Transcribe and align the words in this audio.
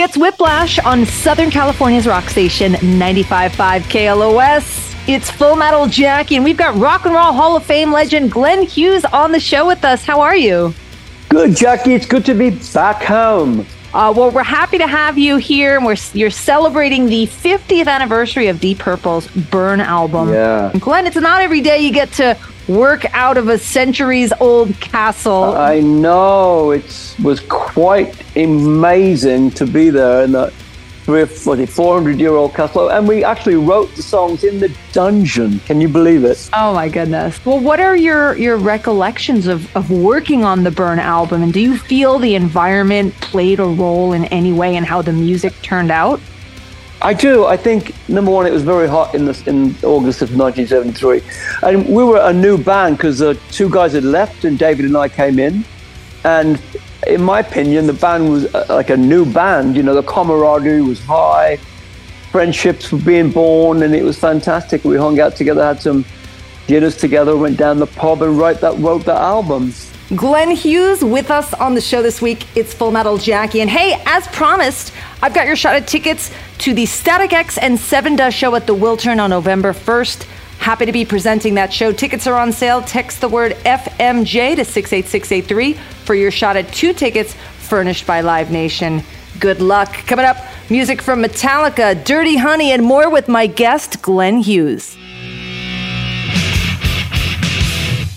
It's 0.00 0.16
Whiplash 0.16 0.78
on 0.78 1.04
Southern 1.06 1.50
California's 1.50 2.06
rock 2.06 2.30
station 2.30 2.74
95.5 2.74 3.80
KLOS. 3.82 5.08
It's 5.08 5.28
Full 5.28 5.56
Metal 5.56 5.88
Jackie, 5.88 6.36
and 6.36 6.44
we've 6.44 6.56
got 6.56 6.76
Rock 6.76 7.04
and 7.04 7.12
Roll 7.12 7.32
Hall 7.32 7.56
of 7.56 7.64
Fame 7.64 7.90
legend 7.90 8.30
Glenn 8.30 8.62
Hughes 8.62 9.04
on 9.06 9.32
the 9.32 9.40
show 9.40 9.66
with 9.66 9.84
us. 9.84 10.04
How 10.04 10.20
are 10.20 10.36
you? 10.36 10.72
Good, 11.30 11.56
Jackie. 11.56 11.94
It's 11.94 12.06
good 12.06 12.24
to 12.26 12.34
be 12.34 12.50
back 12.72 13.02
home. 13.02 13.66
Uh, 13.94 14.12
well, 14.14 14.30
we're 14.30 14.42
happy 14.42 14.76
to 14.78 14.86
have 14.86 15.16
you 15.16 15.38
here, 15.38 15.76
and 15.76 15.84
we're 15.84 15.96
you're 16.12 16.30
celebrating 16.30 17.06
the 17.06 17.26
50th 17.26 17.86
anniversary 17.86 18.48
of 18.48 18.60
Deep 18.60 18.78
Purple's 18.78 19.26
Burn 19.28 19.80
album. 19.80 20.32
Yeah, 20.32 20.70
and 20.70 20.80
Glenn, 20.80 21.06
it's 21.06 21.16
not 21.16 21.40
every 21.40 21.62
day 21.62 21.78
you 21.78 21.90
get 21.90 22.12
to 22.12 22.36
work 22.68 23.06
out 23.14 23.38
of 23.38 23.48
a 23.48 23.56
centuries 23.56 24.30
old 24.40 24.78
castle. 24.78 25.56
I 25.56 25.80
know 25.80 26.70
it 26.72 27.16
was 27.22 27.40
quite 27.48 28.14
amazing 28.36 29.52
to 29.52 29.66
be 29.66 29.88
there 29.88 30.22
in 31.08 31.14
that 31.14 31.30
three, 31.30 31.66
400 31.66 32.20
year 32.20 32.32
old 32.32 32.54
castle. 32.54 32.90
And 32.90 33.08
we 33.08 33.24
actually 33.24 33.56
wrote 33.56 33.94
the 33.94 34.02
songs 34.02 34.44
in 34.44 34.60
the 34.60 34.74
dungeon. 34.92 35.60
Can 35.60 35.80
you 35.80 35.88
believe 35.88 36.24
it? 36.24 36.48
Oh 36.52 36.74
my 36.74 36.88
goodness. 36.88 37.44
Well, 37.44 37.60
what 37.60 37.80
are 37.80 37.96
your, 37.96 38.36
your 38.36 38.56
recollections 38.56 39.46
of, 39.46 39.74
of 39.76 39.90
working 39.90 40.44
on 40.44 40.64
the 40.64 40.70
Burn 40.70 40.98
album? 40.98 41.42
And 41.42 41.52
do 41.52 41.60
you 41.60 41.78
feel 41.78 42.18
the 42.18 42.34
environment 42.34 43.14
played 43.20 43.60
a 43.60 43.64
role 43.64 44.12
in 44.12 44.26
any 44.26 44.52
way 44.52 44.76
in 44.76 44.84
how 44.84 45.02
the 45.02 45.12
music 45.12 45.54
turned 45.62 45.90
out? 45.90 46.20
I 47.00 47.14
do. 47.14 47.46
I 47.46 47.56
think 47.56 47.94
number 48.08 48.30
one, 48.30 48.46
it 48.46 48.52
was 48.52 48.64
very 48.64 48.88
hot 48.88 49.14
in 49.14 49.24
the, 49.24 49.42
in 49.46 49.76
August 49.84 50.20
of 50.20 50.36
1973, 50.36 51.22
and 51.62 51.86
we 51.88 52.02
were 52.02 52.18
a 52.20 52.32
new 52.32 52.58
band 52.58 52.96
because 52.96 53.20
the 53.20 53.30
uh, 53.30 53.34
two 53.52 53.70
guys 53.70 53.92
had 53.92 54.02
left, 54.02 54.44
and 54.44 54.58
David 54.58 54.84
and 54.86 54.96
I 54.96 55.08
came 55.08 55.38
in, 55.38 55.64
and 56.24 56.60
in 57.06 57.22
my 57.22 57.40
opinion, 57.40 57.86
the 57.86 57.92
band 57.92 58.30
was 58.30 58.52
uh, 58.54 58.66
like 58.68 58.90
a 58.90 58.96
new 58.96 59.24
band. 59.24 59.76
You 59.76 59.82
know, 59.82 59.94
the 59.94 60.02
camaraderie 60.02 60.82
was 60.82 61.00
high, 61.04 61.56
friendships 62.32 62.90
were 62.90 62.98
being 62.98 63.30
born, 63.30 63.82
and 63.82 63.94
it 63.94 64.02
was 64.02 64.18
fantastic. 64.18 64.84
We 64.84 64.96
hung 64.96 65.20
out 65.20 65.36
together, 65.36 65.64
had 65.64 65.80
some 65.80 66.04
dinners 66.66 66.96
together, 66.96 67.36
went 67.36 67.56
down 67.56 67.78
the 67.78 67.86
pub, 67.86 68.22
and 68.22 68.38
wrote 68.38 68.60
that 68.60 68.78
wrote 68.78 69.04
the 69.04 69.14
album. 69.14 69.72
Glenn 70.16 70.50
Hughes 70.50 71.04
with 71.04 71.30
us 71.30 71.52
on 71.54 71.74
the 71.74 71.82
show 71.82 72.02
this 72.02 72.22
week. 72.22 72.46
It's 72.56 72.72
Full 72.72 72.90
Metal 72.90 73.18
Jackie. 73.18 73.60
And 73.60 73.68
hey, 73.68 74.02
as 74.06 74.26
promised, 74.28 74.92
I've 75.20 75.34
got 75.34 75.46
your 75.46 75.56
shot 75.56 75.76
at 75.76 75.86
tickets 75.86 76.30
to 76.58 76.74
the 76.74 76.86
Static 76.86 77.32
X 77.32 77.56
and 77.58 77.78
Sevendust 77.78 78.32
show 78.32 78.54
at 78.54 78.66
the 78.66 78.74
Wiltern 78.74 79.20
on 79.20 79.30
November 79.30 79.72
1st. 79.72 80.24
Happy 80.58 80.86
to 80.86 80.92
be 80.92 81.04
presenting 81.04 81.54
that 81.54 81.72
show. 81.72 81.92
Tickets 81.92 82.26
are 82.26 82.36
on 82.36 82.52
sale. 82.52 82.82
Text 82.82 83.20
the 83.20 83.28
word 83.28 83.52
FMJ 83.64 84.56
to 84.56 84.64
68683 84.64 85.74
for 86.04 86.14
your 86.14 86.30
shot 86.30 86.56
at 86.56 86.72
two 86.72 86.92
tickets 86.92 87.34
furnished 87.58 88.06
by 88.06 88.22
Live 88.22 88.50
Nation. 88.50 89.02
Good 89.38 89.60
luck. 89.60 89.92
Coming 90.06 90.24
up, 90.24 90.36
music 90.68 91.00
from 91.00 91.22
Metallica, 91.22 92.02
Dirty 92.04 92.36
Honey, 92.36 92.72
and 92.72 92.82
more 92.82 93.08
with 93.08 93.28
my 93.28 93.46
guest, 93.46 94.02
Glenn 94.02 94.38
Hughes. 94.38 94.96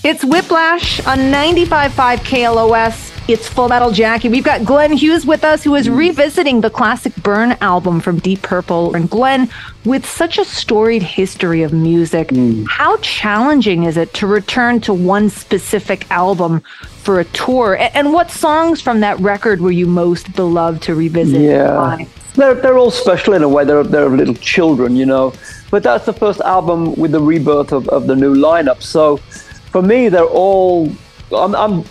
It's 0.04 0.24
Whiplash 0.24 0.98
on 1.06 1.18
95.5 1.18 2.18
KLOS. 2.24 3.11
It's 3.28 3.48
Full 3.48 3.68
Metal 3.68 3.92
Jackie. 3.92 4.28
We've 4.28 4.42
got 4.42 4.64
Glenn 4.64 4.92
Hughes 4.92 5.24
with 5.24 5.44
us, 5.44 5.62
who 5.62 5.76
is 5.76 5.88
revisiting 5.88 6.60
the 6.60 6.70
classic 6.70 7.14
Burn 7.22 7.52
album 7.60 8.00
from 8.00 8.18
Deep 8.18 8.42
Purple. 8.42 8.96
And 8.96 9.08
Glenn, 9.08 9.48
with 9.84 10.04
such 10.04 10.38
a 10.38 10.44
storied 10.44 11.04
history 11.04 11.62
of 11.62 11.72
music, 11.72 12.28
mm. 12.28 12.66
how 12.68 12.96
challenging 12.96 13.84
is 13.84 13.96
it 13.96 14.12
to 14.14 14.26
return 14.26 14.80
to 14.80 14.92
one 14.92 15.30
specific 15.30 16.10
album 16.10 16.62
for 17.02 17.20
a 17.20 17.24
tour? 17.26 17.78
And 17.94 18.12
what 18.12 18.32
songs 18.32 18.80
from 18.80 18.98
that 19.00 19.20
record 19.20 19.60
were 19.60 19.70
you 19.70 19.86
most 19.86 20.34
beloved 20.34 20.82
to 20.82 20.96
revisit? 20.96 21.40
Yeah. 21.40 21.98
They're, 22.34 22.54
they're 22.54 22.78
all 22.78 22.90
special 22.90 23.34
in 23.34 23.44
a 23.44 23.48
way. 23.48 23.64
They're, 23.64 23.84
they're 23.84 24.08
little 24.08 24.34
children, 24.34 24.96
you 24.96 25.06
know. 25.06 25.32
But 25.70 25.84
that's 25.84 26.06
the 26.06 26.12
first 26.12 26.40
album 26.40 26.96
with 26.96 27.12
the 27.12 27.20
rebirth 27.20 27.70
of, 27.70 27.88
of 27.88 28.08
the 28.08 28.16
new 28.16 28.34
lineup. 28.34 28.82
So 28.82 29.18
for 29.70 29.80
me, 29.80 30.08
they're 30.08 30.24
all. 30.24 30.90
I'm, 31.30 31.54
I'm 31.54 31.84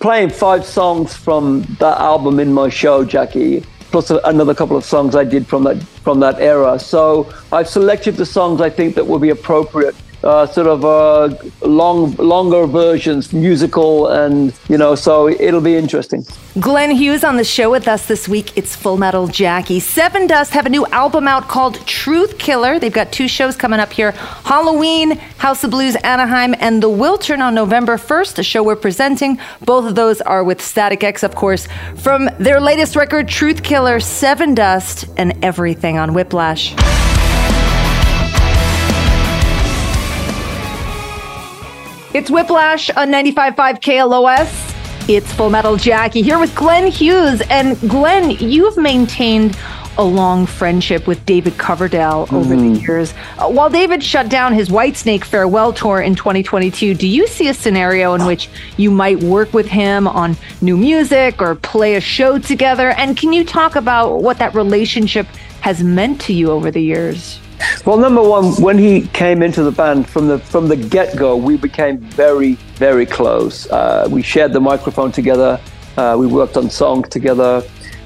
playing 0.00 0.30
five 0.30 0.64
songs 0.64 1.14
from 1.14 1.62
that 1.78 1.98
album 1.98 2.40
in 2.40 2.52
my 2.52 2.68
show, 2.68 3.04
Jackie, 3.04 3.64
plus 3.90 4.10
another 4.10 4.54
couple 4.54 4.76
of 4.76 4.84
songs 4.84 5.14
I 5.14 5.24
did 5.24 5.46
from 5.46 5.64
that 5.64 5.82
from 6.04 6.20
that 6.20 6.40
era. 6.40 6.78
So 6.78 7.32
I've 7.52 7.68
selected 7.68 8.16
the 8.16 8.26
songs 8.26 8.60
I 8.60 8.70
think 8.70 8.94
that 8.94 9.06
will 9.06 9.18
be 9.18 9.30
appropriate 9.30 9.94
uh, 10.24 10.46
sort 10.46 10.66
of 10.66 10.84
uh, 10.84 11.34
long, 11.62 12.14
longer 12.16 12.66
versions, 12.66 13.32
musical, 13.32 14.08
and 14.08 14.52
you 14.68 14.76
know, 14.76 14.94
so 14.94 15.28
it'll 15.28 15.60
be 15.60 15.76
interesting. 15.76 16.24
Glenn 16.58 16.90
Hughes 16.90 17.22
on 17.22 17.36
the 17.36 17.44
show 17.44 17.70
with 17.70 17.86
us 17.86 18.06
this 18.06 18.28
week. 18.28 18.56
It's 18.56 18.74
Full 18.74 18.96
Metal 18.96 19.28
Jackie. 19.28 19.80
Sevendust 19.80 20.50
have 20.50 20.66
a 20.66 20.68
new 20.68 20.86
album 20.86 21.28
out 21.28 21.48
called 21.48 21.86
Truth 21.86 22.38
Killer. 22.38 22.78
They've 22.78 22.92
got 22.92 23.12
two 23.12 23.28
shows 23.28 23.56
coming 23.56 23.80
up 23.80 23.92
here: 23.92 24.12
Halloween, 24.12 25.12
House 25.38 25.62
of 25.64 25.70
Blues, 25.70 25.96
Anaheim, 25.96 26.54
and 26.58 26.82
the 26.82 26.90
Wiltern 26.90 27.40
on 27.40 27.54
November 27.54 27.96
first. 27.98 28.38
A 28.38 28.42
show 28.42 28.62
we're 28.62 28.76
presenting. 28.76 29.38
Both 29.64 29.86
of 29.86 29.94
those 29.94 30.20
are 30.20 30.42
with 30.42 30.60
Static 30.60 31.04
X, 31.04 31.22
of 31.22 31.34
course, 31.34 31.68
from 31.96 32.28
their 32.38 32.60
latest 32.60 32.96
record, 32.96 33.28
Truth 33.28 33.62
Killer, 33.62 33.98
Sevendust 33.98 35.08
and 35.16 35.44
everything 35.44 35.98
on 35.98 36.14
Whiplash. 36.14 36.74
It's 42.14 42.30
Whiplash 42.30 42.88
on 42.88 43.08
95.5 43.08 43.82
KLOS. 43.82 45.10
It's 45.10 45.30
Full 45.34 45.50
Metal 45.50 45.76
Jackie 45.76 46.22
here 46.22 46.38
with 46.38 46.54
Glenn 46.54 46.90
Hughes. 46.90 47.42
And 47.50 47.78
Glenn, 47.80 48.30
you've 48.30 48.78
maintained 48.78 49.58
a 49.98 50.04
long 50.04 50.46
friendship 50.46 51.06
with 51.06 51.24
David 51.26 51.58
Coverdale 51.58 52.24
mm-hmm. 52.24 52.36
over 52.36 52.56
the 52.56 52.62
mm-hmm. 52.62 52.82
years. 52.82 53.12
Uh, 53.36 53.50
while 53.50 53.68
David 53.68 54.02
shut 54.02 54.30
down 54.30 54.54
his 54.54 54.70
Whitesnake 54.70 55.22
farewell 55.22 55.70
tour 55.70 56.00
in 56.00 56.14
2022, 56.14 56.94
do 56.94 57.06
you 57.06 57.26
see 57.26 57.48
a 57.48 57.54
scenario 57.54 58.14
in 58.14 58.24
which 58.24 58.48
you 58.78 58.90
might 58.90 59.22
work 59.22 59.52
with 59.52 59.66
him 59.66 60.08
on 60.08 60.34
new 60.62 60.78
music 60.78 61.42
or 61.42 61.56
play 61.56 61.96
a 61.96 62.00
show 62.00 62.38
together? 62.38 62.92
And 62.92 63.18
can 63.18 63.34
you 63.34 63.44
talk 63.44 63.76
about 63.76 64.22
what 64.22 64.38
that 64.38 64.54
relationship 64.54 65.26
has 65.60 65.84
meant 65.84 66.22
to 66.22 66.32
you 66.32 66.52
over 66.52 66.70
the 66.70 66.80
years? 66.80 67.38
Well, 67.84 67.96
number 67.96 68.22
one, 68.22 68.52
when 68.60 68.76
he 68.76 69.06
came 69.08 69.42
into 69.42 69.62
the 69.62 69.70
band 69.70 70.08
from 70.08 70.28
the 70.28 70.38
from 70.38 70.68
the 70.68 70.76
get 70.76 71.16
go, 71.16 71.36
we 71.36 71.56
became 71.56 71.98
very 71.98 72.54
very 72.74 73.06
close. 73.06 73.70
Uh, 73.70 74.06
we 74.10 74.22
shared 74.22 74.52
the 74.52 74.60
microphone 74.60 75.12
together. 75.12 75.60
Uh, 75.96 76.16
we 76.18 76.26
worked 76.26 76.56
on 76.56 76.70
songs 76.70 77.08
together, 77.08 77.62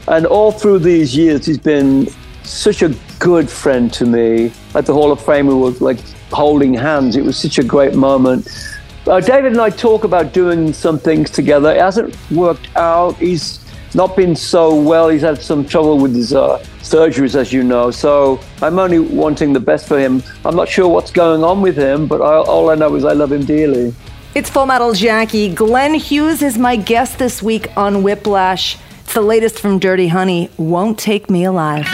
and 0.08 0.26
all 0.26 0.52
through 0.52 0.78
these 0.78 1.16
years, 1.16 1.46
he's 1.46 1.58
been 1.58 2.08
such 2.42 2.82
a 2.82 2.94
good 3.18 3.48
friend 3.48 3.92
to 3.94 4.04
me. 4.06 4.52
At 4.74 4.86
the 4.86 4.92
Hall 4.92 5.10
of 5.10 5.24
Fame, 5.24 5.46
we 5.46 5.54
were 5.54 5.70
like 5.80 5.98
holding 6.30 6.74
hands. 6.74 7.16
It 7.16 7.24
was 7.24 7.36
such 7.36 7.58
a 7.58 7.64
great 7.64 7.94
moment. 7.94 8.48
Uh, 9.06 9.20
David 9.20 9.52
and 9.52 9.60
I 9.60 9.70
talk 9.70 10.04
about 10.04 10.32
doing 10.32 10.72
some 10.72 10.98
things 10.98 11.30
together. 11.30 11.72
It 11.72 11.80
hasn't 11.80 12.16
worked 12.30 12.68
out. 12.76 13.16
He's 13.16 13.58
not 13.94 14.16
been 14.16 14.36
so 14.36 14.80
well. 14.80 15.08
He's 15.08 15.22
had 15.22 15.42
some 15.42 15.64
trouble 15.64 15.98
with 15.98 16.14
his 16.14 16.32
uh, 16.32 16.64
surgeries, 16.92 17.34
as 17.34 17.52
you 17.52 17.62
know. 17.62 17.90
So 17.90 18.38
I'm 18.60 18.78
only 18.78 18.98
wanting 18.98 19.52
the 19.52 19.60
best 19.60 19.88
for 19.88 19.98
him. 19.98 20.22
I'm 20.44 20.54
not 20.54 20.68
sure 20.68 20.88
what's 20.88 21.10
going 21.10 21.42
on 21.42 21.62
with 21.62 21.76
him, 21.76 22.06
but 22.06 22.20
I, 22.20 22.36
all 22.36 22.68
I 22.70 22.74
know 22.74 22.94
is 22.94 23.04
I 23.04 23.12
love 23.12 23.32
him 23.32 23.44
dearly. 23.44 23.94
It's 24.34 24.50
Full 24.50 24.66
Metal 24.66 24.92
Jackie. 24.92 25.54
Glenn 25.54 25.94
Hughes 25.94 26.42
is 26.42 26.58
my 26.58 26.76
guest 26.76 27.18
this 27.18 27.42
week 27.42 27.74
on 27.76 28.02
Whiplash. 28.02 28.78
It's 29.00 29.14
the 29.14 29.22
latest 29.22 29.58
from 29.58 29.78
Dirty 29.78 30.08
Honey. 30.08 30.50
Won't 30.58 30.98
take 30.98 31.30
me 31.30 31.44
alive. 31.44 31.86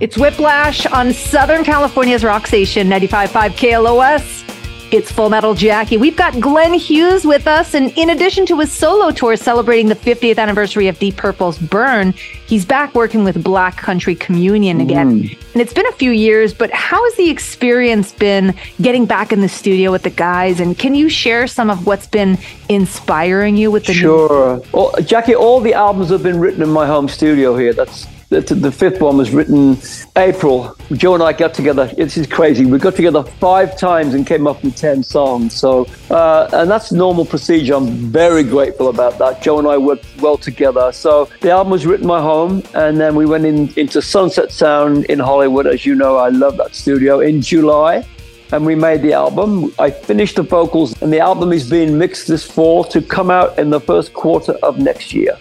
It's 0.00 0.18
Whiplash 0.18 0.86
on 0.86 1.12
Southern 1.12 1.64
California's 1.64 2.24
rock 2.24 2.46
station 2.46 2.88
95.5 2.88 3.50
KLOS. 3.52 4.43
It's 4.90 5.10
Full 5.10 5.30
Metal 5.30 5.54
Jackie. 5.54 5.96
We've 5.96 6.16
got 6.16 6.38
Glenn 6.38 6.74
Hughes 6.74 7.24
with 7.24 7.46
us, 7.46 7.74
and 7.74 7.92
in 7.96 8.10
addition 8.10 8.46
to 8.46 8.60
his 8.60 8.72
solo 8.72 9.10
tour 9.10 9.36
celebrating 9.36 9.88
the 9.88 9.96
50th 9.96 10.38
anniversary 10.38 10.88
of 10.88 10.98
Deep 10.98 11.16
Purple's 11.16 11.58
Burn, 11.58 12.12
he's 12.46 12.64
back 12.64 12.94
working 12.94 13.24
with 13.24 13.42
Black 13.42 13.76
Country 13.76 14.14
Communion 14.14 14.80
again. 14.80 15.22
Mm. 15.22 15.38
And 15.52 15.62
it's 15.62 15.72
been 15.72 15.86
a 15.86 15.92
few 15.92 16.10
years, 16.10 16.54
but 16.54 16.70
how 16.70 17.02
has 17.02 17.14
the 17.16 17.30
experience 17.30 18.12
been 18.12 18.54
getting 18.80 19.06
back 19.06 19.32
in 19.32 19.40
the 19.40 19.48
studio 19.48 19.90
with 19.90 20.02
the 20.02 20.10
guys? 20.10 20.60
And 20.60 20.78
can 20.78 20.94
you 20.94 21.08
share 21.08 21.46
some 21.46 21.70
of 21.70 21.86
what's 21.86 22.06
been 22.06 22.38
inspiring 22.68 23.56
you 23.56 23.70
with 23.70 23.86
the 23.86 23.94
sure. 23.94 24.56
New- 24.56 24.64
well, 24.72 24.94
Jackie, 25.02 25.34
all 25.34 25.60
the 25.60 25.74
albums 25.74 26.10
have 26.10 26.22
been 26.22 26.38
written 26.38 26.62
in 26.62 26.70
my 26.70 26.86
home 26.86 27.08
studio 27.08 27.56
here. 27.56 27.72
That's 27.72 28.06
the, 28.40 28.54
the, 28.54 28.72
fifth 28.72 29.00
one 29.00 29.16
was 29.16 29.30
written 29.30 29.78
April. 30.16 30.76
Joe 30.92 31.14
and 31.14 31.22
I 31.22 31.32
got 31.32 31.54
together. 31.54 31.86
This 31.86 32.16
is 32.16 32.26
crazy. 32.26 32.66
We 32.66 32.78
got 32.78 32.96
together 32.96 33.22
five 33.22 33.78
times 33.78 34.14
and 34.14 34.26
came 34.26 34.46
up 34.46 34.62
with 34.62 34.76
10 34.76 35.02
songs. 35.02 35.54
So, 35.54 35.86
uh, 36.10 36.48
and 36.52 36.70
that's 36.70 36.92
normal 36.92 37.24
procedure. 37.24 37.74
I'm 37.74 37.88
very 37.88 38.42
grateful 38.42 38.88
about 38.88 39.18
that. 39.18 39.42
Joe 39.42 39.58
and 39.58 39.68
I 39.68 39.78
worked 39.78 40.06
well 40.20 40.36
together. 40.36 40.92
So 40.92 41.28
the 41.40 41.50
album 41.50 41.70
was 41.70 41.86
written 41.86 42.06
my 42.06 42.20
home. 42.20 42.62
And 42.74 43.00
then 43.00 43.14
we 43.14 43.26
went 43.26 43.44
in, 43.44 43.72
into 43.76 44.02
Sunset 44.02 44.50
Sound 44.50 45.04
in 45.06 45.18
Hollywood. 45.18 45.66
As 45.66 45.86
you 45.86 45.94
know, 45.94 46.16
I 46.16 46.28
love 46.28 46.56
that 46.56 46.74
studio 46.74 47.20
in 47.20 47.40
July 47.40 48.06
and 48.52 48.64
we 48.64 48.74
made 48.74 49.02
the 49.02 49.12
album. 49.12 49.72
I 49.78 49.90
finished 49.90 50.36
the 50.36 50.42
vocals, 50.42 50.94
and 51.02 51.12
the 51.12 51.18
album 51.18 51.52
is 51.52 51.68
being 51.68 51.98
mixed 51.98 52.28
this 52.28 52.44
fall 52.44 52.84
to 52.84 53.00
come 53.00 53.30
out 53.30 53.58
in 53.58 53.70
the 53.70 53.80
first 53.80 54.12
quarter 54.12 54.52
of 54.62 54.78
next 54.78 55.12
year. 55.12 55.36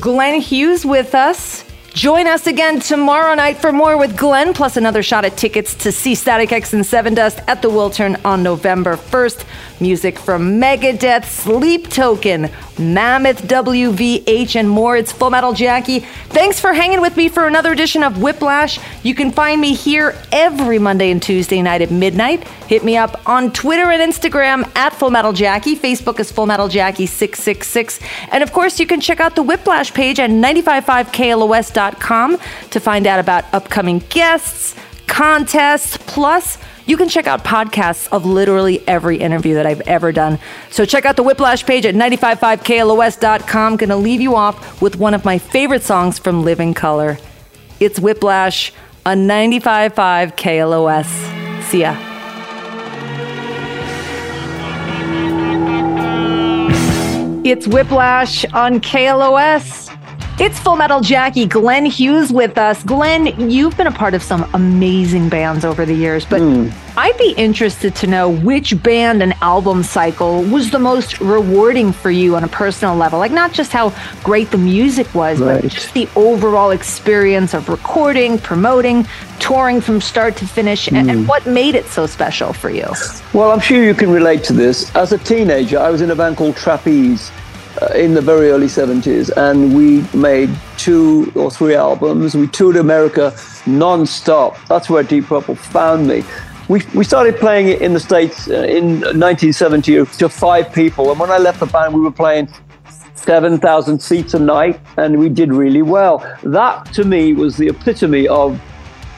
Glenn 0.00 0.40
Hughes 0.40 0.84
with 0.84 1.14
us. 1.14 1.65
Join 1.96 2.26
us 2.26 2.46
again 2.46 2.78
tomorrow 2.78 3.34
night 3.34 3.56
for 3.56 3.72
more 3.72 3.96
with 3.96 4.18
Glenn, 4.18 4.52
plus 4.52 4.76
another 4.76 5.02
shot 5.02 5.24
at 5.24 5.38
tickets 5.38 5.74
to 5.76 5.90
see 5.90 6.14
Static 6.14 6.52
X 6.52 6.74
and 6.74 6.84
Sevendust 6.84 7.42
at 7.48 7.62
the 7.62 7.70
Wiltern 7.70 8.22
on 8.22 8.42
November 8.42 8.98
1st. 8.98 9.46
Music 9.80 10.18
from 10.18 10.60
Megadeth, 10.60 11.24
Sleep 11.24 11.88
Token, 11.88 12.50
Mammoth 12.78 13.44
WVH, 13.48 14.56
and 14.56 14.68
more. 14.68 14.98
It's 14.98 15.10
Full 15.10 15.30
Metal 15.30 15.54
Jackie. 15.54 16.00
Thanks 16.28 16.60
for 16.60 16.74
hanging 16.74 17.00
with 17.00 17.16
me 17.16 17.30
for 17.30 17.46
another 17.46 17.72
edition 17.72 18.02
of 18.02 18.20
Whiplash. 18.20 18.78
You 19.02 19.14
can 19.14 19.30
find 19.30 19.58
me 19.58 19.72
here 19.72 20.14
every 20.32 20.78
Monday 20.78 21.10
and 21.10 21.22
Tuesday 21.22 21.62
night 21.62 21.80
at 21.80 21.90
midnight. 21.90 22.46
Hit 22.68 22.84
me 22.84 22.98
up 22.98 23.26
on 23.26 23.52
Twitter 23.52 23.90
and 23.90 24.12
Instagram 24.12 24.70
at 24.76 24.92
Full 24.92 25.10
Metal 25.10 25.32
Jackie. 25.32 25.74
Facebook 25.74 26.20
is 26.20 26.30
Full 26.30 26.44
Metal 26.44 26.68
Jackie 26.68 27.06
666. 27.06 28.00
And 28.32 28.42
of 28.42 28.52
course, 28.52 28.78
you 28.78 28.86
can 28.86 29.00
check 29.00 29.18
out 29.18 29.34
the 29.34 29.42
Whiplash 29.42 29.94
page 29.94 30.20
at 30.20 30.28
955KLOS.com 30.28 31.85
to 31.94 32.80
find 32.80 33.06
out 33.06 33.20
about 33.20 33.44
upcoming 33.54 34.00
guests, 34.10 34.74
contests, 35.06 35.96
plus 36.06 36.58
you 36.86 36.96
can 36.96 37.08
check 37.08 37.26
out 37.26 37.44
podcasts 37.44 38.08
of 38.12 38.24
literally 38.24 38.86
every 38.86 39.16
interview 39.16 39.54
that 39.54 39.66
I've 39.66 39.80
ever 39.82 40.12
done. 40.12 40.38
So 40.70 40.84
check 40.84 41.04
out 41.04 41.16
the 41.16 41.22
Whiplash 41.22 41.66
page 41.66 41.84
at 41.84 41.94
955KLOS.com. 41.94 43.76
Gonna 43.76 43.96
leave 43.96 44.20
you 44.20 44.36
off 44.36 44.80
with 44.80 44.96
one 44.96 45.12
of 45.12 45.24
my 45.24 45.38
favorite 45.38 45.82
songs 45.82 46.18
from 46.18 46.44
Living 46.44 46.74
Colour. 46.74 47.18
It's 47.80 47.98
Whiplash 47.98 48.72
on 49.04 49.26
955 49.26 50.36
KLOS. 50.36 51.64
See 51.64 51.80
ya. 51.80 51.96
It's 57.44 57.68
Whiplash 57.68 58.44
on 58.46 58.80
KLOS. 58.80 59.95
It's 60.38 60.58
Full 60.58 60.76
Metal 60.76 61.00
Jackie, 61.00 61.46
Glenn 61.46 61.86
Hughes 61.86 62.30
with 62.30 62.58
us. 62.58 62.82
Glenn, 62.82 63.50
you've 63.50 63.74
been 63.74 63.86
a 63.86 63.92
part 63.92 64.12
of 64.12 64.22
some 64.22 64.46
amazing 64.52 65.30
bands 65.30 65.64
over 65.64 65.86
the 65.86 65.94
years, 65.94 66.26
but 66.26 66.42
mm. 66.42 66.70
I'd 66.94 67.16
be 67.16 67.32
interested 67.38 67.94
to 67.96 68.06
know 68.06 68.28
which 68.28 68.82
band 68.82 69.22
and 69.22 69.32
album 69.40 69.82
cycle 69.82 70.42
was 70.42 70.70
the 70.70 70.78
most 70.78 71.20
rewarding 71.20 71.90
for 71.90 72.10
you 72.10 72.36
on 72.36 72.44
a 72.44 72.48
personal 72.48 72.96
level. 72.96 73.18
Like, 73.18 73.32
not 73.32 73.54
just 73.54 73.72
how 73.72 73.94
great 74.22 74.50
the 74.50 74.58
music 74.58 75.14
was, 75.14 75.40
right. 75.40 75.62
but 75.62 75.70
just 75.70 75.94
the 75.94 76.06
overall 76.16 76.70
experience 76.70 77.54
of 77.54 77.70
recording, 77.70 78.36
promoting, 78.36 79.06
touring 79.38 79.80
from 79.80 80.02
start 80.02 80.36
to 80.36 80.46
finish, 80.46 80.84
mm. 80.84 80.98
and, 80.98 81.10
and 81.10 81.20
hmm. 81.20 81.26
what 81.26 81.46
made 81.46 81.74
it 81.74 81.86
so 81.86 82.06
special 82.06 82.52
for 82.52 82.68
you. 82.68 82.86
Well, 83.32 83.52
I'm 83.52 83.60
sure 83.60 83.82
you 83.82 83.94
can 83.94 84.10
relate 84.10 84.44
to 84.44 84.52
this. 84.52 84.94
As 84.94 85.12
a 85.12 85.18
teenager, 85.18 85.78
I 85.78 85.88
was 85.88 86.02
in 86.02 86.10
a 86.10 86.14
band 86.14 86.36
called 86.36 86.56
Trapeze 86.58 87.32
in 87.94 88.14
the 88.14 88.20
very 88.20 88.50
early 88.50 88.66
70s, 88.66 89.30
and 89.36 89.74
we 89.74 90.02
made 90.18 90.50
two 90.76 91.32
or 91.34 91.50
three 91.50 91.74
albums. 91.74 92.34
We 92.34 92.46
toured 92.48 92.76
America 92.76 93.36
non-stop. 93.66 94.56
That's 94.68 94.88
where 94.88 95.02
Deep 95.02 95.26
Purple 95.26 95.54
found 95.54 96.06
me. 96.06 96.24
We, 96.68 96.82
we 96.94 97.04
started 97.04 97.36
playing 97.36 97.68
it 97.68 97.80
in 97.80 97.92
the 97.92 98.00
States 98.00 98.48
uh, 98.48 98.54
in 98.54 99.00
1970 99.00 100.04
to 100.04 100.28
five 100.28 100.72
people, 100.72 101.10
and 101.10 101.20
when 101.20 101.30
I 101.30 101.38
left 101.38 101.60
the 101.60 101.66
band, 101.66 101.94
we 101.94 102.00
were 102.00 102.10
playing 102.10 102.48
7,000 103.14 104.00
seats 104.00 104.34
a 104.34 104.38
night, 104.38 104.80
and 104.96 105.18
we 105.18 105.28
did 105.28 105.52
really 105.52 105.82
well. 105.82 106.18
That, 106.42 106.92
to 106.94 107.04
me, 107.04 107.32
was 107.32 107.56
the 107.56 107.68
epitome 107.68 108.26
of 108.28 108.58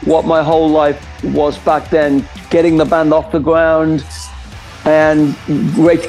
what 0.05 0.25
my 0.25 0.41
whole 0.41 0.69
life 0.69 1.05
was 1.23 1.57
back 1.59 1.89
then 1.89 2.27
getting 2.49 2.77
the 2.77 2.85
band 2.85 3.13
off 3.13 3.31
the 3.31 3.39
ground, 3.39 4.05
and 4.89 5.35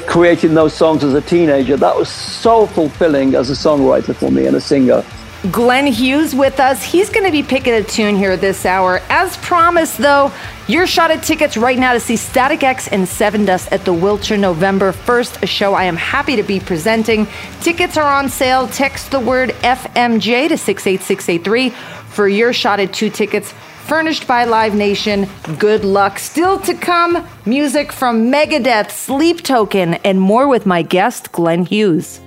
creating 0.07 0.55
those 0.55 0.73
songs 0.73 1.03
as 1.03 1.13
a 1.13 1.21
teenager. 1.21 1.77
That 1.77 1.95
was 1.95 2.09
so 2.09 2.65
fulfilling 2.65 3.35
as 3.35 3.49
a 3.51 3.53
songwriter 3.53 4.15
for 4.15 4.31
me 4.31 4.47
and 4.47 4.55
a 4.55 4.61
singer. 4.61 5.05
Glenn 5.51 5.87
Hughes 5.87 6.35
with 6.35 6.59
us. 6.59 6.83
He's 6.83 7.09
going 7.09 7.25
to 7.25 7.31
be 7.31 7.41
picking 7.43 7.73
a 7.73 7.83
tune 7.83 8.15
here 8.15 8.37
this 8.37 8.65
hour. 8.65 9.01
As 9.09 9.37
promised, 9.37 9.97
though, 9.97 10.31
your 10.67 10.85
shot 10.85 11.09
at 11.09 11.23
tickets 11.23 11.57
right 11.57 11.77
now 11.77 11.93
to 11.93 11.99
see 11.99 12.15
Static 12.15 12.63
X 12.63 12.87
and 12.87 13.03
Sevendust 13.07 13.71
at 13.71 13.83
the 13.83 13.91
Wiltern 13.91 14.39
November 14.39 14.91
1st, 14.91 15.41
a 15.41 15.47
show 15.47 15.73
I 15.73 15.85
am 15.85 15.97
happy 15.97 16.35
to 16.35 16.43
be 16.43 16.59
presenting. 16.59 17.27
Tickets 17.61 17.97
are 17.97 18.11
on 18.11 18.29
sale. 18.29 18.67
Text 18.67 19.09
the 19.09 19.19
word 19.19 19.49
FMJ 19.61 20.49
to 20.49 20.57
68683 20.57 21.73
for 22.11 22.27
your 22.27 22.53
shot 22.53 22.79
at 22.79 22.93
two 22.93 23.09
tickets 23.09 23.53
furnished 23.91 24.25
by 24.25 24.45
Live 24.45 24.73
Nation. 24.73 25.27
Good 25.59 25.83
luck. 25.83 26.17
Still 26.17 26.59
to 26.61 26.73
come, 26.73 27.27
music 27.45 27.91
from 27.91 28.31
Megadeth, 28.31 28.89
Sleep 28.89 29.41
Token, 29.43 29.95
and 29.95 30.21
more 30.21 30.47
with 30.47 30.65
my 30.65 30.81
guest, 30.81 31.31
Glenn 31.33 31.65
Hughes. 31.65 32.19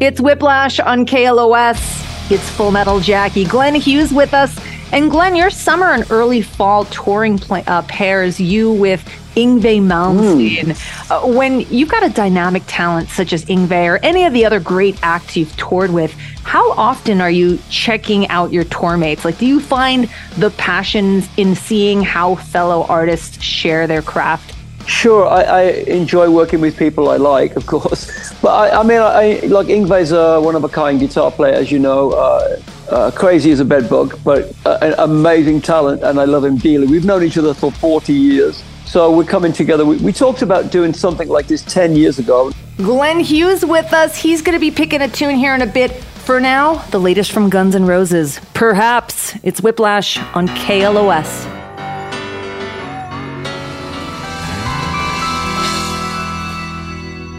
It's 0.00 0.20
Whiplash 0.20 0.80
on 0.80 1.06
KLOS. 1.06 2.30
It's 2.30 2.50
Full 2.50 2.70
Metal 2.70 3.00
Jackie. 3.00 3.44
Glenn 3.44 3.74
Hughes 3.74 4.12
with 4.12 4.34
us. 4.34 4.54
And 4.94 5.10
Glenn, 5.10 5.34
your 5.34 5.50
summer 5.50 5.86
and 5.86 6.08
early 6.08 6.40
fall 6.40 6.84
touring 6.84 7.36
play, 7.36 7.64
uh, 7.66 7.82
pairs 7.82 8.38
you 8.38 8.70
with 8.70 9.04
Yngwie 9.34 9.82
Malmsteen. 9.82 10.66
Mm. 10.66 11.10
Uh, 11.10 11.36
when 11.36 11.62
you've 11.62 11.88
got 11.88 12.04
a 12.04 12.08
dynamic 12.08 12.62
talent 12.68 13.08
such 13.08 13.32
as 13.32 13.44
Yngwie 13.46 13.88
or 13.88 13.96
any 14.04 14.24
of 14.24 14.32
the 14.32 14.44
other 14.44 14.60
great 14.60 14.96
acts 15.02 15.36
you've 15.36 15.56
toured 15.56 15.90
with, 15.90 16.12
how 16.44 16.70
often 16.74 17.20
are 17.20 17.30
you 17.30 17.58
checking 17.70 18.28
out 18.28 18.52
your 18.52 18.62
tour 18.62 18.96
mates? 18.96 19.24
Like, 19.24 19.36
do 19.36 19.46
you 19.46 19.58
find 19.58 20.08
the 20.38 20.50
passions 20.50 21.28
in 21.36 21.56
seeing 21.56 22.00
how 22.00 22.36
fellow 22.36 22.84
artists 22.84 23.42
share 23.42 23.88
their 23.88 24.00
craft? 24.00 24.54
Sure, 24.86 25.26
I, 25.26 25.42
I 25.42 25.62
enjoy 25.88 26.30
working 26.30 26.60
with 26.60 26.76
people 26.76 27.08
I 27.08 27.16
like, 27.16 27.56
of 27.56 27.66
course. 27.66 28.32
But 28.44 28.74
I, 28.74 28.80
I 28.80 28.82
mean, 28.84 29.00
I, 29.00 29.40
like 29.46 29.66
Yngwie's 29.66 30.12
a 30.12 30.38
one 30.38 30.54
of 30.54 30.62
a 30.62 30.68
kind 30.68 31.00
guitar 31.00 31.32
player, 31.32 31.54
as 31.54 31.72
you 31.72 31.80
know. 31.80 32.12
Uh, 32.12 32.60
uh, 32.90 33.10
crazy 33.10 33.50
as 33.50 33.60
a 33.60 33.64
bedbug, 33.64 34.18
but 34.24 34.54
uh, 34.66 34.78
an 34.82 34.94
amazing 34.98 35.60
talent, 35.60 36.02
and 36.02 36.20
I 36.20 36.24
love 36.24 36.44
him 36.44 36.56
dearly. 36.56 36.86
We've 36.86 37.04
known 37.04 37.22
each 37.22 37.38
other 37.38 37.54
for 37.54 37.72
40 37.72 38.12
years. 38.12 38.62
So 38.86 39.14
we're 39.16 39.24
coming 39.24 39.52
together. 39.52 39.84
We, 39.84 39.96
we, 39.98 40.12
talked 40.12 40.42
about 40.42 40.70
doing 40.70 40.92
something 40.92 41.28
like 41.28 41.46
this 41.46 41.62
10 41.62 41.96
years 41.96 42.18
ago. 42.18 42.52
Glenn 42.76 43.20
Hughes 43.20 43.64
with 43.64 43.92
us. 43.92 44.16
He's 44.16 44.42
going 44.42 44.54
to 44.54 44.60
be 44.60 44.70
picking 44.70 45.00
a 45.00 45.08
tune 45.08 45.36
here 45.36 45.54
in 45.54 45.62
a 45.62 45.66
bit. 45.66 45.92
For 45.92 46.40
now, 46.40 46.76
the 46.90 47.00
latest 47.00 47.32
from 47.32 47.50
Guns 47.50 47.74
N' 47.74 47.86
Roses. 47.86 48.40
Perhaps 48.54 49.36
it's 49.42 49.60
Whiplash 49.60 50.18
on 50.34 50.48
KLOS. 50.48 51.53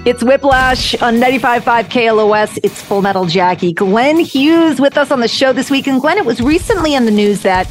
It's 0.05 0.23
Whiplash 0.23 0.93
on 1.01 1.15
95.5 1.15 1.85
KLOS. 1.85 2.59
It's 2.61 2.79
Full 2.83 3.01
Metal 3.01 3.25
Jackie. 3.25 3.73
Glenn 3.73 4.19
Hughes 4.19 4.79
with 4.79 4.99
us 4.99 5.09
on 5.09 5.19
the 5.19 5.27
show 5.27 5.51
this 5.51 5.71
week. 5.71 5.87
And 5.87 5.99
Glenn, 5.99 6.19
it 6.19 6.25
was 6.27 6.41
recently 6.41 6.93
in 6.93 7.05
the 7.05 7.11
news 7.11 7.41
that 7.41 7.67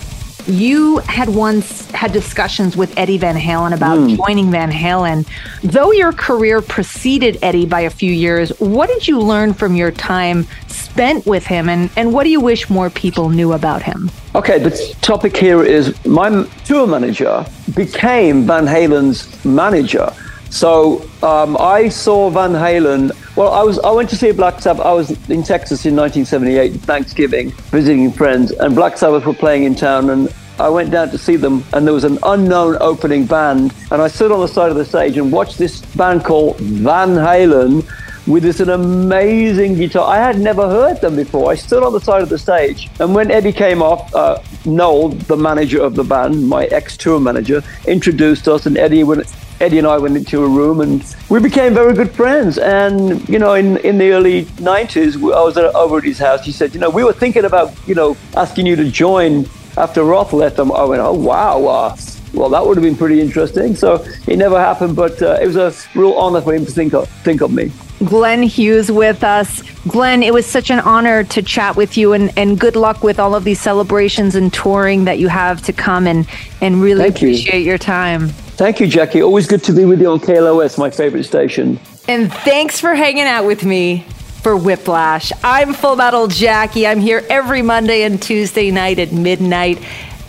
you 0.48 0.98
had 0.98 1.28
once 1.28 1.88
had 1.92 2.12
discussions 2.12 2.76
with 2.76 2.92
Eddie 2.98 3.18
Van 3.18 3.36
Halen 3.36 3.72
about 3.72 3.98
mm. 3.98 4.16
joining 4.16 4.50
Van 4.50 4.72
Halen. 4.72 5.28
Though 5.62 5.92
your 5.92 6.12
career 6.12 6.60
preceded 6.60 7.38
Eddie 7.40 7.66
by 7.66 7.82
a 7.82 7.90
few 7.90 8.12
years, 8.12 8.50
what 8.58 8.88
did 8.88 9.06
you 9.06 9.20
learn 9.20 9.54
from 9.54 9.76
your 9.76 9.92
time 9.92 10.44
spent 10.66 11.26
with 11.26 11.46
him 11.46 11.68
and, 11.68 11.88
and 11.96 12.12
what 12.12 12.24
do 12.24 12.30
you 12.30 12.40
wish 12.40 12.68
more 12.68 12.90
people 12.90 13.28
knew 13.28 13.52
about 13.52 13.80
him? 13.80 14.10
Okay, 14.34 14.58
the 14.58 14.70
topic 15.02 15.36
here 15.36 15.62
is 15.62 16.04
my 16.04 16.48
tour 16.64 16.88
manager 16.88 17.46
became 17.76 18.44
Van 18.44 18.66
Halen's 18.66 19.44
manager. 19.44 20.12
So 20.54 21.04
um, 21.20 21.56
I 21.58 21.88
saw 21.88 22.30
Van 22.30 22.52
Halen. 22.52 23.10
Well, 23.34 23.52
I 23.52 23.64
was 23.64 23.80
I 23.80 23.90
went 23.90 24.08
to 24.10 24.16
see 24.16 24.30
Black 24.30 24.60
Sabbath. 24.60 24.86
I 24.86 24.92
was 24.92 25.10
in 25.28 25.42
Texas 25.42 25.84
in 25.84 25.96
1978, 25.96 26.74
Thanksgiving, 26.82 27.50
visiting 27.72 28.12
friends, 28.12 28.52
and 28.52 28.72
Black 28.72 28.96
Sabbath 28.96 29.26
were 29.26 29.34
playing 29.34 29.64
in 29.64 29.74
town, 29.74 30.10
and 30.10 30.32
I 30.60 30.68
went 30.68 30.92
down 30.92 31.10
to 31.10 31.18
see 31.18 31.34
them, 31.34 31.64
and 31.72 31.84
there 31.84 31.92
was 31.92 32.04
an 32.04 32.20
unknown 32.22 32.76
opening 32.80 33.26
band, 33.26 33.74
and 33.90 34.00
I 34.00 34.06
stood 34.06 34.30
on 34.30 34.38
the 34.38 34.46
side 34.46 34.70
of 34.70 34.76
the 34.76 34.84
stage 34.84 35.16
and 35.16 35.32
watched 35.32 35.58
this 35.58 35.80
band 35.96 36.24
called 36.24 36.56
Van 36.60 37.16
Halen 37.16 37.84
with 38.28 38.44
this 38.44 38.60
an 38.60 38.70
amazing 38.70 39.74
guitar. 39.74 40.08
I 40.08 40.18
had 40.18 40.38
never 40.38 40.68
heard 40.68 41.00
them 41.00 41.16
before. 41.16 41.50
I 41.50 41.56
stood 41.56 41.82
on 41.82 41.92
the 41.92 42.00
side 42.00 42.22
of 42.22 42.28
the 42.28 42.38
stage, 42.38 42.88
and 43.00 43.12
when 43.12 43.32
Eddie 43.32 43.52
came 43.52 43.82
off, 43.82 44.14
uh, 44.14 44.38
Noel, 44.64 45.08
the 45.08 45.36
manager 45.36 45.82
of 45.82 45.96
the 45.96 46.04
band, 46.04 46.48
my 46.48 46.66
ex-tour 46.66 47.18
manager, 47.18 47.60
introduced 47.88 48.46
us, 48.46 48.66
and 48.66 48.78
Eddie 48.78 49.02
went 49.02 49.26
Eddie 49.64 49.78
and 49.78 49.86
I 49.86 49.96
went 49.96 50.14
into 50.14 50.44
a 50.44 50.48
room 50.48 50.82
and 50.82 51.02
we 51.30 51.40
became 51.40 51.72
very 51.72 51.94
good 51.94 52.10
friends. 52.10 52.58
And, 52.58 53.26
you 53.26 53.38
know, 53.38 53.54
in, 53.54 53.78
in 53.78 53.96
the 53.96 54.12
early 54.12 54.44
90s, 54.44 55.16
I 55.16 55.42
was 55.42 55.56
at, 55.56 55.64
over 55.74 55.96
at 55.96 56.04
his 56.04 56.18
house. 56.18 56.44
He 56.44 56.52
said, 56.52 56.74
you 56.74 56.80
know, 56.80 56.90
we 56.90 57.02
were 57.02 57.14
thinking 57.14 57.46
about, 57.46 57.72
you 57.88 57.94
know, 57.94 58.14
asking 58.36 58.66
you 58.66 58.76
to 58.76 58.90
join 58.90 59.48
after 59.78 60.04
Roth 60.04 60.34
left 60.34 60.56
them. 60.56 60.70
I 60.70 60.84
went, 60.84 61.00
oh, 61.00 61.14
wow. 61.14 61.64
Uh, 61.64 61.96
well, 62.34 62.50
that 62.50 62.66
would 62.66 62.76
have 62.76 62.84
been 62.84 62.94
pretty 62.94 63.22
interesting. 63.22 63.74
So 63.74 64.04
it 64.26 64.36
never 64.36 64.60
happened, 64.60 64.96
but 64.96 65.22
uh, 65.22 65.38
it 65.40 65.46
was 65.46 65.56
a 65.56 65.72
real 65.98 66.12
honor 66.12 66.42
for 66.42 66.52
him 66.52 66.66
to 66.66 66.70
think 66.70 66.92
of, 66.92 67.08
think 67.22 67.40
of 67.40 67.50
me. 67.50 67.72
Glenn 68.04 68.42
Hughes 68.42 68.92
with 68.92 69.24
us. 69.24 69.62
Glenn, 69.88 70.22
it 70.22 70.34
was 70.34 70.44
such 70.44 70.70
an 70.70 70.80
honor 70.80 71.24
to 71.24 71.40
chat 71.40 71.74
with 71.74 71.96
you 71.96 72.12
and, 72.12 72.36
and 72.36 72.60
good 72.60 72.76
luck 72.76 73.02
with 73.02 73.18
all 73.18 73.34
of 73.34 73.44
these 73.44 73.60
celebrations 73.60 74.34
and 74.34 74.52
touring 74.52 75.04
that 75.06 75.18
you 75.18 75.28
have 75.28 75.62
to 75.62 75.72
come 75.72 76.06
and, 76.06 76.28
and 76.60 76.82
really 76.82 77.04
Thank 77.04 77.16
appreciate 77.16 77.60
you. 77.60 77.66
your 77.66 77.78
time. 77.78 78.30
Thank 78.56 78.78
you, 78.78 78.86
Jackie. 78.86 79.20
Always 79.20 79.48
good 79.48 79.64
to 79.64 79.72
be 79.72 79.84
with 79.84 80.00
you 80.00 80.10
on 80.10 80.20
KLOS, 80.20 80.78
my 80.78 80.88
favorite 80.88 81.24
station. 81.24 81.80
And 82.06 82.32
thanks 82.32 82.78
for 82.78 82.94
hanging 82.94 83.24
out 83.24 83.46
with 83.46 83.64
me 83.64 84.06
for 84.42 84.56
Whiplash. 84.56 85.32
I'm 85.42 85.72
Full 85.72 85.96
Metal 85.96 86.28
Jackie. 86.28 86.86
I'm 86.86 87.00
here 87.00 87.24
every 87.28 87.62
Monday 87.62 88.02
and 88.02 88.22
Tuesday 88.22 88.70
night 88.70 89.00
at 89.00 89.10
midnight. 89.10 89.82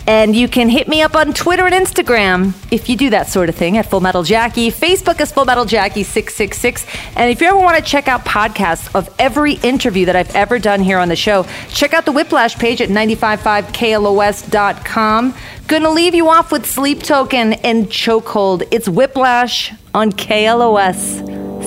And 0.07 0.35
you 0.35 0.47
can 0.47 0.69
hit 0.69 0.87
me 0.87 1.01
up 1.01 1.15
on 1.15 1.33
Twitter 1.33 1.65
and 1.65 1.73
Instagram 1.73 2.53
if 2.71 2.87
you 2.89 2.95
do 2.95 3.09
that 3.09 3.27
sort 3.27 3.49
of 3.49 3.55
thing 3.55 3.75
at 3.77 3.89
Full 3.89 4.01
Metal 4.01 4.21
Jackie. 4.21 4.69
Facebook 4.69 5.19
is 5.19 5.31
Full 5.31 5.45
Metal 5.45 5.65
Jackie 5.65 6.03
666. 6.03 6.85
And 7.15 7.31
if 7.31 7.41
you 7.41 7.47
ever 7.47 7.57
want 7.57 7.75
to 7.77 7.83
check 7.83 8.07
out 8.07 8.23
podcasts 8.23 8.93
of 8.95 9.09
every 9.17 9.53
interview 9.55 10.05
that 10.05 10.15
I've 10.15 10.35
ever 10.35 10.59
done 10.59 10.81
here 10.81 10.99
on 10.99 11.09
the 11.09 11.15
show, 11.15 11.47
check 11.69 11.95
out 11.95 12.05
the 12.05 12.11
Whiplash 12.11 12.55
page 12.57 12.81
at 12.81 12.89
955KLOS.com. 12.89 15.33
Gonna 15.67 15.89
leave 15.89 16.13
you 16.13 16.29
off 16.29 16.51
with 16.51 16.67
Sleep 16.67 17.01
Token 17.01 17.53
and 17.53 17.87
Chokehold. 17.87 18.67
It's 18.69 18.87
Whiplash 18.87 19.73
on 19.95 20.11
KLOS. 20.11 21.23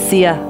See 0.08 0.22
ya. 0.22 0.47